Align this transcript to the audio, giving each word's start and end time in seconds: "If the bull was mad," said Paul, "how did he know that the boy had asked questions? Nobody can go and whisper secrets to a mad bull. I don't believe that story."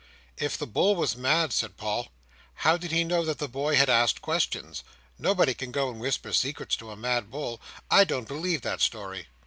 "If 0.37 0.57
the 0.57 0.65
bull 0.65 0.95
was 0.95 1.15
mad," 1.15 1.53
said 1.53 1.77
Paul, 1.77 2.07
"how 2.65 2.75
did 2.75 2.91
he 2.91 3.03
know 3.03 3.23
that 3.23 3.37
the 3.37 3.47
boy 3.47 3.75
had 3.75 3.87
asked 3.87 4.19
questions? 4.19 4.83
Nobody 5.19 5.53
can 5.53 5.71
go 5.71 5.91
and 5.91 5.99
whisper 6.01 6.33
secrets 6.33 6.75
to 6.77 6.89
a 6.89 6.97
mad 6.97 7.29
bull. 7.29 7.61
I 7.91 8.03
don't 8.03 8.27
believe 8.27 8.63
that 8.63 8.81
story." 8.81 9.27